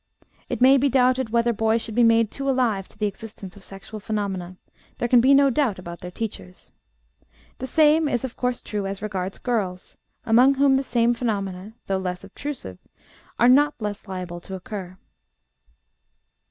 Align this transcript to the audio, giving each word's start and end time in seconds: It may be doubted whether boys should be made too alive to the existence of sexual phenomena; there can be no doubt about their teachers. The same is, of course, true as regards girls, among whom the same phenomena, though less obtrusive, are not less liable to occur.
It 0.49 0.61
may 0.61 0.77
be 0.77 0.89
doubted 0.89 1.29
whether 1.29 1.53
boys 1.53 1.79
should 1.79 1.93
be 1.93 2.01
made 2.01 2.31
too 2.31 2.49
alive 2.49 2.87
to 2.87 2.97
the 2.97 3.05
existence 3.05 3.55
of 3.55 3.63
sexual 3.63 3.99
phenomena; 3.99 4.57
there 4.97 5.07
can 5.07 5.21
be 5.21 5.31
no 5.31 5.51
doubt 5.51 5.77
about 5.77 5.99
their 5.99 6.09
teachers. 6.09 6.73
The 7.59 7.67
same 7.67 8.09
is, 8.09 8.23
of 8.23 8.35
course, 8.35 8.63
true 8.63 8.87
as 8.87 9.03
regards 9.03 9.37
girls, 9.37 9.97
among 10.25 10.55
whom 10.55 10.75
the 10.75 10.81
same 10.83 11.13
phenomena, 11.13 11.73
though 11.85 11.99
less 11.99 12.23
obtrusive, 12.23 12.79
are 13.37 13.47
not 13.47 13.79
less 13.79 14.07
liable 14.07 14.39
to 14.39 14.55
occur. 14.55 14.97